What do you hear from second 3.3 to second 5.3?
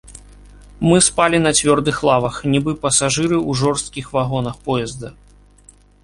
ў жорсткіх вагонах поезда.